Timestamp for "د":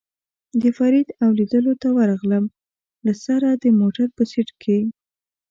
0.61-0.63, 3.51-3.65